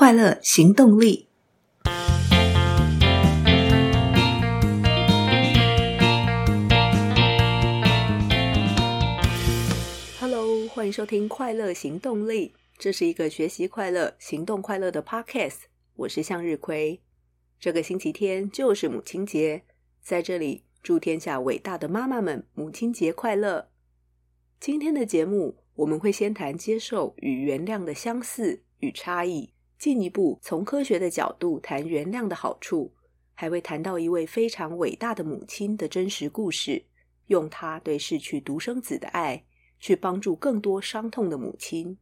[0.00, 1.28] 快乐行动力。
[10.18, 15.64] Hello，欢迎收听《快乐行动力》，这是一个学习快乐、行动快乐的 Podcast。
[15.96, 17.02] 我是向日葵。
[17.58, 19.64] 这个星期天就是母亲节，
[20.00, 23.68] 在这里祝天下伟大的妈妈们母亲节快乐。
[24.58, 29.50] 今天的节目，我们会先谈接受与原谅的相似与差异。
[29.80, 32.92] 进一步从科学的角度谈原谅的好处，
[33.32, 36.84] 还会谈到一位非常伟大的母亲的真实故事，
[37.28, 39.42] 用她对逝去独生子的爱，
[39.78, 41.96] 去帮助更多伤痛的母亲。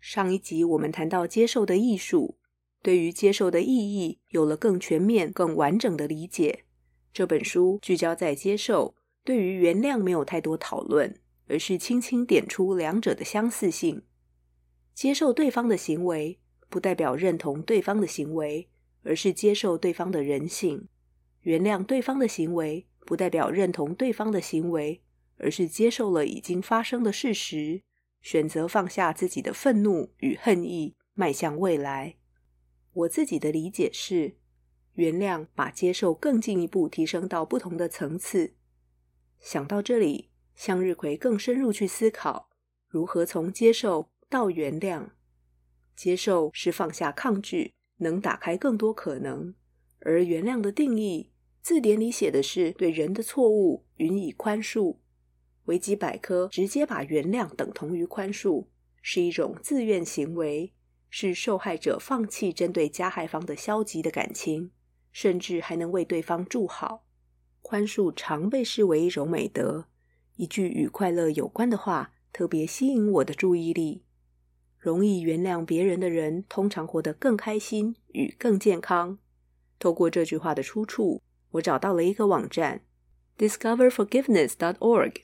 [0.00, 2.38] 上一集我们谈到接受的艺术，
[2.82, 6.64] 对于接受的意义有了更全面、更完整的理解。
[7.12, 11.14] 这本书聚焦在接受，对于原谅没有太多讨论，
[11.48, 14.04] 而是轻轻点出两者的相似性。
[14.94, 16.39] 接受对方的行为。
[16.70, 18.70] 不代表认同对方的行为，
[19.02, 20.86] 而是接受对方的人性；
[21.42, 25.02] 原谅对方的行为，不代表认同对方的行为，
[25.36, 27.82] 而是接受了已经发生的事实，
[28.22, 32.16] 选择放下自己的愤怒与恨意，迈向未来。
[32.92, 34.36] 我自己的理解是，
[34.94, 38.54] 原谅把接受更进一步提升到不同的层次。
[39.40, 42.50] 想到这里，向日葵更深入去思考，
[42.86, 45.08] 如何从接受到原谅。
[46.00, 49.52] 接受是放下抗拒，能打开更多可能；
[49.98, 54.96] 而原谅的定义，字典里写的是对人的错误予以宽恕。
[55.66, 58.64] 维基百科直接把原谅等同于宽恕，
[59.02, 60.72] 是一种自愿行为，
[61.10, 64.70] 是受害者放弃针对加害方的消极的感情，
[65.12, 67.04] 甚至还能为对方祝好。
[67.60, 69.84] 宽恕常被视为一种美德。
[70.36, 74.04] 一句与快乐有关的话，特别吸引我的注意力。
[74.80, 79.18] 容易原谅别人的人，通常活得更开心与更健康。
[79.78, 81.20] 透过这句话的出处，
[81.50, 82.80] 我找到了一个网站
[83.36, 85.16] ，discoverforgiveness.org，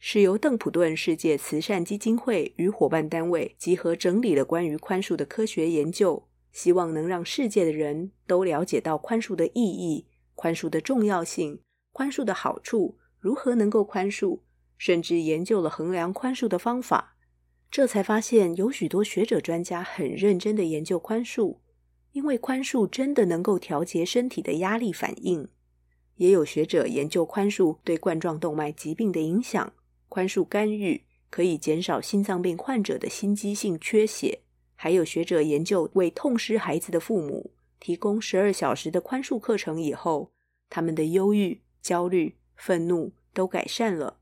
[0.00, 11.60] 是由邓普顿世界慈善基金会与伙伴单位集合整理了关于宽恕的科学研究，希望能让世界的人都了解到宽恕的意义、宽恕的重要性、
[11.92, 14.40] 宽恕的好处、如何能够宽恕，
[14.76, 17.16] 甚至研究了衡量宽恕的方法。
[17.70, 21.58] 这才发现，有许多学者专家很认真的研究宽恕，
[22.12, 25.48] 因为宽恕真的能够调节身体的压力反应。
[26.16, 29.72] 也有学者研究宽恕对冠状动脉疾病的影响，
[30.08, 34.40] 宽恕干预可以减少心脏病患者的心肌性缺血。
[34.74, 40.32] 还有学者研究为痛失孩子的父母提供十二小时的宽恕课程以后，
[40.70, 44.17] 他们的忧郁、焦虑、愤怒都改善了。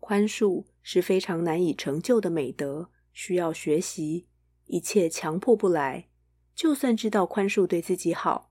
[0.00, 4.26] 宽恕是非常难以成就的美德，需要学习，
[4.64, 6.08] 一切强迫不来。
[6.54, 8.50] 就算知道宽恕对自己好，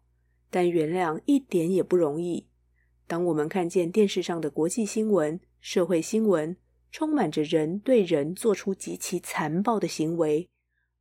[0.50, 2.48] 但原谅一点也不容易。
[3.06, 6.56] 当我们看见电视上的国际新闻、社会新闻，
[6.92, 10.48] 充满着人对人做出极其残暴的行为，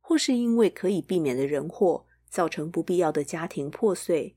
[0.01, 4.35] 或是因为可以避免的人祸，造成不必要的家庭破碎。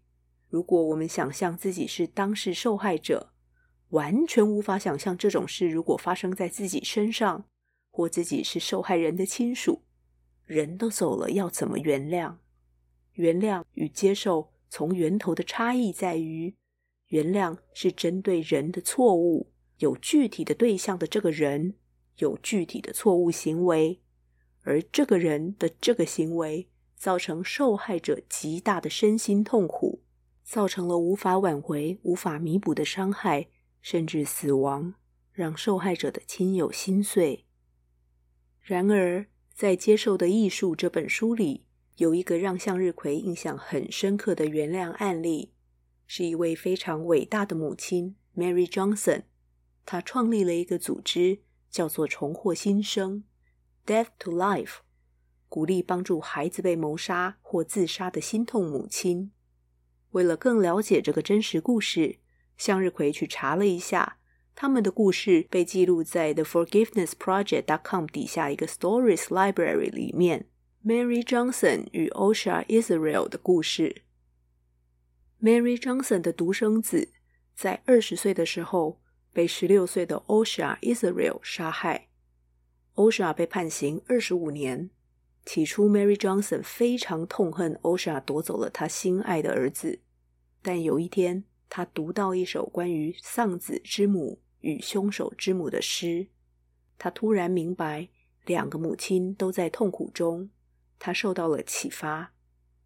[0.49, 3.31] 如果我们想象自己是当事受害者，
[3.92, 7.44] 完全无法想象这种事如果发生在自己身上，
[7.91, 9.82] 或自己是受害人的亲属，
[10.47, 12.36] 人都走了，要怎么原谅？
[13.12, 16.54] 原谅与接受从源头的差异在于，
[17.08, 21.75] 原谅是针对人的错误，有具体的对象的这个人
[22.16, 24.00] 有具体的错误行为，
[24.62, 30.02] 而这个人的这个行为造成受害者极大的身心痛苦，
[30.42, 33.48] 造成了无法挽回、无法弥补的伤害。
[33.82, 34.94] 甚至死亡，
[35.32, 37.44] 让受害者的亲友心碎。
[38.62, 41.66] 然而，在《接受的艺术》这本书里，
[41.97, 45.53] 有一个让向日葵印象很深刻的原谅案例，
[46.06, 49.25] 是一位非常伟大的母亲 Mary Johnson。
[49.84, 53.25] 她创立了一个组织，叫做“重获新生
[53.84, 54.76] ”（Death to Life），
[55.49, 59.32] 鼓励帮助孩子被谋杀或自杀的心痛母亲。
[60.12, 62.20] 为了更了解这个真实故事，
[62.62, 64.19] 向日葵去查了一下，
[64.55, 70.47] 他们的故事被记录在 The Forgiveness Project dot com 底下一个 Stories Library 里面。
[70.85, 74.03] Mary Johnson 与 Osha Israel 的故事。
[75.43, 77.09] Mary Johnson 的独生子
[77.53, 79.00] 在二十岁的时候
[79.32, 82.06] 被十六岁的 Osha Israel 杀害。
[82.94, 84.88] Osha 被判刑二十五年。
[85.44, 89.99] 起初，Mary Johnson 非常痛恨 Osha 夺走了他心爱的儿子，
[90.62, 91.43] 但有一天，
[91.74, 96.28] 他读到一首关于丧子之母与凶手之母的诗，
[96.98, 98.10] 他突然明白
[98.44, 100.50] 两个母亲都在痛苦中，
[100.98, 102.34] 他受到了启发。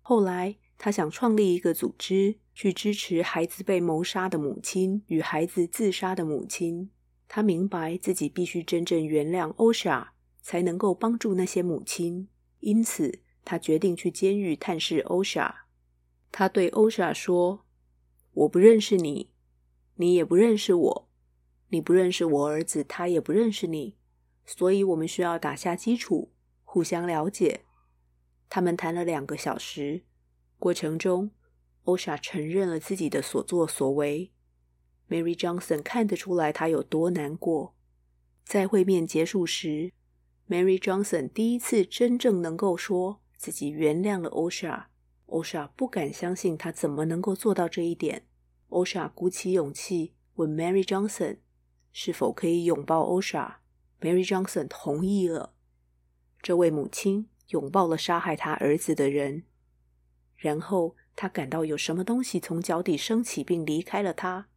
[0.02, 6.88] 后来，他想创立一个组织，去支持孩子被谋杀的母亲与孩子自杀的母亲。
[7.26, 10.12] 他明白自己必须真正原谅欧莎，
[10.42, 12.28] 才能够帮助那些母亲。
[12.60, 15.66] 因此，他决定去监狱探视欧莎。
[16.30, 17.65] 他对欧莎说
[18.36, 19.30] ：“我不认识你，
[19.94, 21.08] 你也不认识我。
[21.70, 23.96] 你不认识我儿子，他也不认识你。
[24.44, 27.62] 所以，我们需要打下基础，互相了解。”
[28.50, 30.02] 他们谈了两个小时，
[30.58, 31.30] 过程中，
[31.84, 34.30] 欧莎承认了自己的所作所为。
[35.08, 37.74] Mary Johnson 看得出来她有多难过。
[38.44, 39.92] 在会面结束时
[40.46, 44.90] ，Mary Johnson 第一次真正能够说自己原谅了欧莎。
[45.26, 48.26] 欧莎不敢相信他怎么能够做到这一点。
[48.70, 51.38] 欧莎鼓起勇气问 Mary Johnson
[51.92, 53.60] 是否可以拥抱欧莎。
[54.00, 55.54] Mary Johnson 同意了。
[56.42, 57.28] 这位母亲。
[57.50, 59.44] 拥抱了杀害他儿子的人，
[60.34, 64.48] 然后他感到有什么东西从脚底升起并离开了他。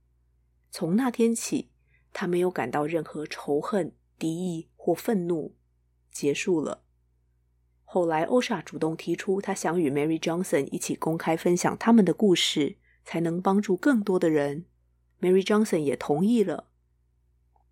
[0.72, 1.70] 从那天起，
[2.14, 5.56] 他没有感到任何仇恨、敌意或愤怒。
[6.10, 6.82] 结束了。
[7.92, 14.66] 后来，欧莎主动提出，他想与 Mary Johnson 一起公开分享他们的故事，才能帮助更多的人。
[15.20, 16.68] Mary Johnson 也同意了。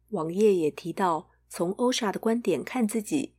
[0.10, 3.36] 网页也提到，从欧莎的观点看自己。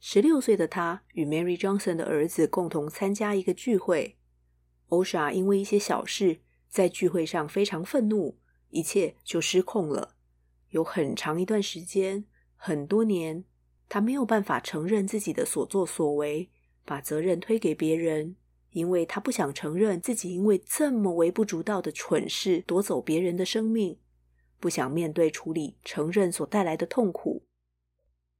[0.00, 4.16] 十六岁的他与 Mary Johnson 的儿子共同参加一个聚会。
[4.88, 8.36] 欧莎因为一些小事在聚会上非常愤怒，
[8.70, 10.16] 一切就失控了。
[10.70, 12.24] 有很长一段时间，
[12.56, 13.44] 很多年，
[13.88, 16.48] 他没有办法承认自己的所作所为，
[16.84, 18.36] 把责任推给别人，
[18.72, 23.98] 因为他不想承认自己因为这么微不足道的蠢事夺走别人的生命，
[24.60, 27.42] 不想面对处理承认所带来的痛苦。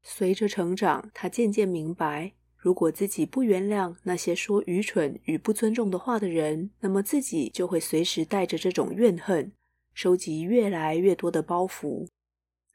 [0.02, 9.52] 随着成长，他渐渐明白，如果自己不原谅那些说愚蠢与不尊重的话的人，那么自己就会随时带着这种怨恨，
[9.94, 12.06] 收集越来越多的包袱。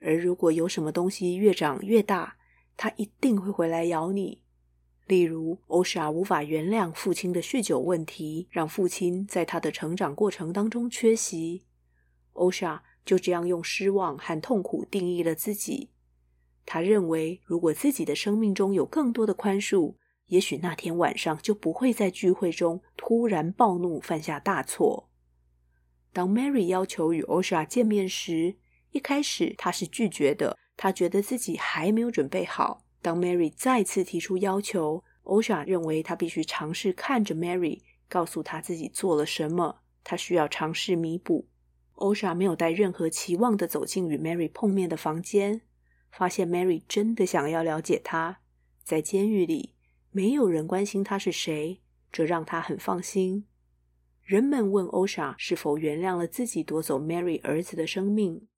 [0.01, 2.35] 而如果有什么东西越长越大，
[2.77, 4.41] 他一定会回来咬你。
[5.05, 11.65] 例如，欧莎无法原谅父亲的酗酒问题，让父亲在他的成长过程当中缺席。
[12.33, 15.89] 欧莎就这样用失望和痛苦定义了自己。
[16.65, 19.95] 他认为，如果自己的生命中有更多的宽恕，
[20.27, 25.09] 也许那天晚上就不会在聚会中突然暴怒，犯下大错。
[26.13, 28.55] 当 Mary 要求与欧莎见面时，
[28.91, 32.83] 一开始他是拒绝的，他觉得自己还没有准备好。
[33.01, 41.47] 当 Mary 再次提出要求，欧莎认为他必须尝试看着 Mary，告诉他自己做了什么，他需要尝试弥补。
[41.94, 45.62] 欧莎没有带任何期望的走进与 Mary 碰面的房间。
[46.12, 48.41] 发现 Mary 真的想要了解他，
[48.83, 49.75] 在监狱里
[50.12, 51.79] 没有人关心他是谁，
[52.12, 53.45] 这让他很放心。
[54.21, 58.50] 人们问欧莎是否原谅了自己夺走 Mary 儿子的生命，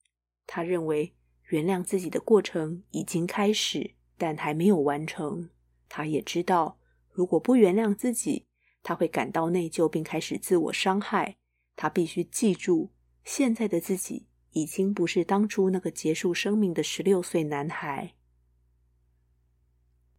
[0.48, 1.14] 他认为
[1.48, 5.50] 原谅自己的过程已经开始，但还没有完成。
[5.88, 6.80] 他也知道，
[7.12, 8.46] 如果不原谅自己，
[8.84, 11.38] 他会感到内疚并开始自我伤害。
[11.76, 12.92] 他必须记住，
[13.24, 14.28] 现在的自己。
[14.56, 18.14] 已经不是当初那个结束生命的十六岁男孩。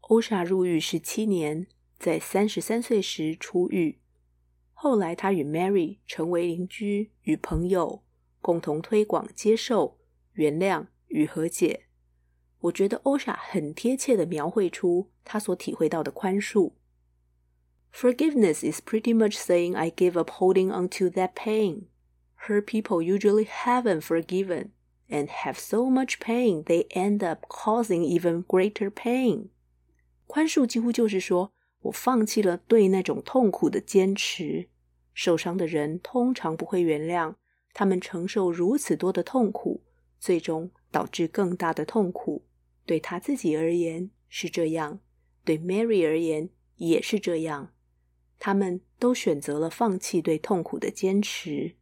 [0.01, 1.67] 欧莎入狱十七年，
[1.99, 3.99] 在三十三岁时出狱。
[4.75, 8.05] 后来，他与 Mary 成为邻居与朋友，
[8.43, 9.99] 共同推广接受、
[10.35, 11.87] 原谅与和解。
[12.61, 16.73] 我觉得欧莎很贴切地描绘出他所体会到的宽恕。
[17.93, 21.85] Forgiveness is pretty much saying I give up holding onto that pain.
[22.47, 24.71] Her people usually haven't forgiven
[25.09, 29.49] and have so much pain they end up causing even greater pain.
[30.27, 34.69] 宽恕几乎就是说我放弃了对那种痛苦的坚持。
[35.15, 37.37] 受伤的人通常不会原谅，
[37.73, 39.83] 他们承受如此多的痛苦，
[40.19, 42.47] 最终导致更大的痛苦。
[42.85, 45.01] 对他自己而言是这样，
[45.45, 47.73] 对 Mary 而言也是这样。
[48.39, 51.77] 他们都选择了放弃对痛苦的坚持。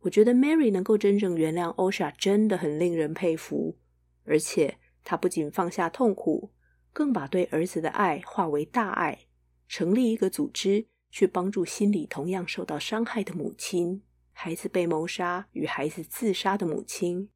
[0.00, 3.78] 我觉得 Mary 能够真正原谅欧莎，真的很令人佩服。
[4.24, 6.52] 而且，她不仅放下痛苦，
[6.92, 9.26] 更把对儿子的爱化为大爱，
[9.68, 17.30] 成立一个组织，去帮助心里同样受到伤害的母亲、孩子被谋杀与孩子自杀的母亲。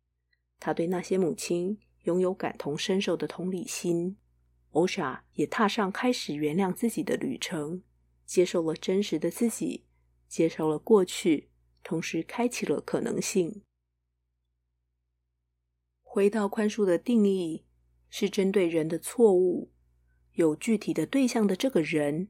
[0.61, 4.17] 他对那些母亲拥有感同身受的同理心。
[4.71, 7.83] 欧莎也踏上开始原谅自己的旅程，
[8.25, 9.87] 接受了真实的自己，
[10.29, 11.49] 接受了过去。
[11.83, 13.63] 同时开启了可能性。
[16.03, 17.65] 回到宽恕的定义，
[18.11, 19.73] 是针对人的错误，
[20.35, 22.29] 有具体的对象的这个人，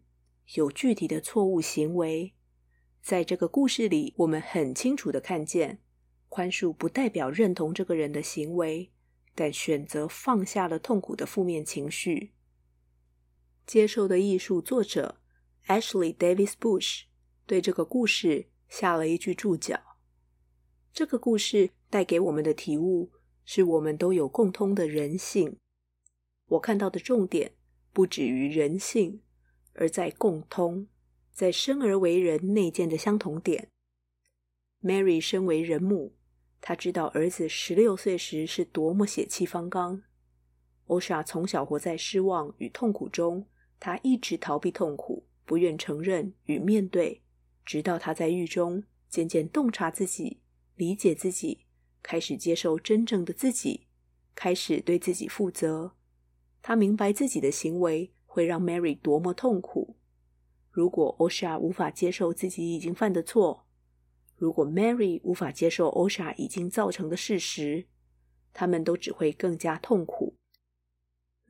[0.55, 2.33] 有具体的错误行为。
[3.03, 5.81] 在这个故事里，我们很清楚的看见，
[6.31, 8.93] 宽恕不代表认同这个人的行为，
[9.35, 12.33] 但选择放下了痛苦的负面情绪。
[13.67, 15.21] 接受的艺术作者
[15.67, 17.03] Ashley Davis Bush
[17.47, 19.99] 对这个故事下了一句注脚。
[20.93, 23.11] 这个故事带给我们的体悟
[23.45, 25.57] 是我们都有共通的人性。
[26.47, 27.55] 我看到的重点
[27.93, 29.21] 不止于人性，
[29.75, 30.87] 而在共通，
[31.33, 33.69] 在生而为人内建的相同点。
[34.81, 36.17] Mary 身为人母，
[36.61, 40.03] 他知道儿子十六岁时是多么血气方刚。
[40.87, 43.47] 欧莎从小活在失望与痛苦中，
[43.79, 47.23] 他一直逃避痛苦，不愿承认与面对，
[47.65, 50.41] 直到他在狱中渐渐洞察自己。
[50.77, 51.67] 理解自己，
[52.03, 53.87] 开始接受真正的自己，
[54.35, 55.93] 开始对自己负责。
[56.63, 59.97] 他明白自己的行为会让 Mary 多么痛苦。
[60.71, 63.67] 如果欧莎无法接受自己已经犯的错，
[64.41, 67.85] 如果 Mary 无法接受 Osha 已经造成的事实，
[68.55, 70.35] 他们都只会更加痛苦。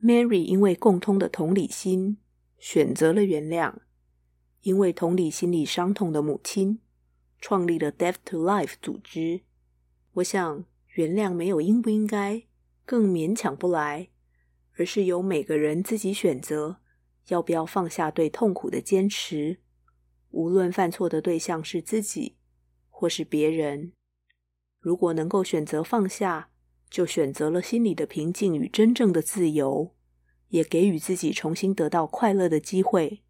[0.03, 2.17] Mary 因为共通的同理心，
[2.57, 3.75] 选择了原谅，
[4.63, 6.81] 因为同理心里伤痛的母亲。
[7.39, 9.43] 创立了 Death to Life 组织。
[10.15, 12.43] 我想，原谅没有应不应该，
[12.85, 14.09] 更勉强不来，
[14.75, 16.81] 而是由每个人自己选择，
[17.29, 19.61] 要不要放下对痛苦的坚持。
[20.31, 22.35] 无论犯错的对象是自己，
[23.01, 23.93] 或是别人，
[24.79, 26.51] 如果能够选择放下，
[26.87, 29.95] 就选择了心里的平静与真正的自由，
[30.49, 33.23] 也给予自己重新得到快乐的机会。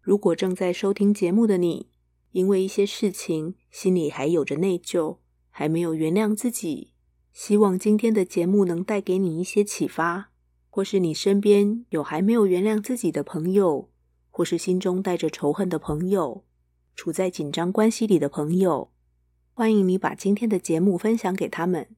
[0.00, 1.90] 如果正在收听节目的你，
[2.30, 5.18] 因为一些事情，心里还有着内疚，
[5.50, 6.92] 还没有原谅自己。
[7.32, 10.30] 希望今天的节目能带给你一些启发，
[10.70, 13.90] 或是你身边有还没有原谅自己的朋友，
[14.30, 16.44] 或是心中带着仇恨的朋友，
[16.94, 18.90] 处在紧张关系里的朋友，
[19.54, 21.88] 欢迎你把今天的节目分享给他们，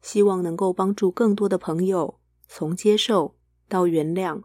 [0.00, 3.34] 希望能够帮助更多的朋友从接受
[3.68, 4.42] 到原谅，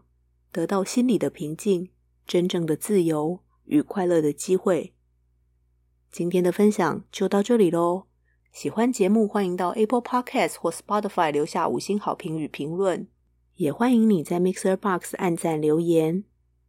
[0.52, 1.90] 得到心里的平静、
[2.26, 4.94] 真正的自由与快乐的机会。
[6.10, 8.06] 今天的分享就到这里喽。
[8.52, 13.06] 喜欢节目，欢迎到 Apple Podcast 或 Spotify 留下五星好评与评论。
[13.54, 16.24] 也欢迎你在 Mixer Box 按赞留言。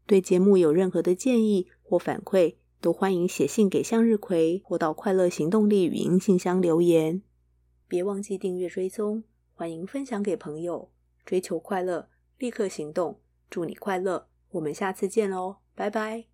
[0.05, 7.21] 对节目有任何的建议或反馈，都欢迎写信给向日葵或到快乐行动力语音信箱留言。
[7.87, 9.23] 别忘记订阅追踪，
[9.53, 10.89] 欢迎分享给朋友。
[11.23, 12.09] 追求快乐，
[12.39, 13.19] 立刻行动。
[13.49, 16.30] 祝你快乐，我们下次见喽，拜拜。